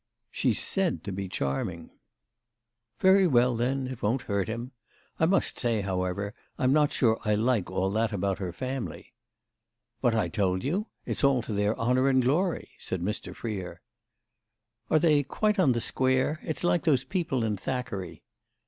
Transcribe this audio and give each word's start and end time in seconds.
"She's 0.31 0.59
said 0.59 1.03
to 1.03 1.11
be 1.11 1.29
charming." 1.29 1.91
"Very 2.99 3.27
well 3.27 3.55
then, 3.55 3.85
it 3.85 4.01
won't 4.01 4.23
hurt 4.23 4.47
him. 4.47 4.71
I 5.19 5.27
must 5.27 5.59
say, 5.59 5.81
however, 5.81 6.33
I'm 6.57 6.73
not 6.73 6.91
sure 6.91 7.19
I 7.23 7.35
like 7.35 7.69
all 7.69 7.91
that 7.91 8.11
about 8.11 8.39
her 8.39 8.51
family." 8.51 9.13
"What 9.99 10.15
I 10.15 10.27
told 10.27 10.63
you? 10.63 10.87
It's 11.05 11.23
all 11.23 11.43
to 11.43 11.53
their 11.53 11.77
honour 11.77 12.09
and 12.09 12.19
glory," 12.23 12.71
said 12.79 13.03
Mr. 13.03 13.35
Freer. 13.35 13.79
"Are 14.89 14.97
they 14.97 15.21
quite 15.21 15.59
on 15.59 15.73
the 15.73 15.79
square? 15.81 16.39
It's 16.41 16.63
like 16.63 16.83
those 16.85 17.03
people 17.03 17.43
in 17.43 17.55
Thackeray." 17.55 18.23